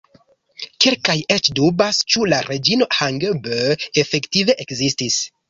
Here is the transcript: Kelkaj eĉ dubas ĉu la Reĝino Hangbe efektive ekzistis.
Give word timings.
Kelkaj 0.85 1.15
eĉ 1.35 1.49
dubas 1.59 1.99
ĉu 2.13 2.25
la 2.33 2.41
Reĝino 2.49 2.89
Hangbe 3.01 3.61
efektive 4.05 4.59
ekzistis. 4.67 5.23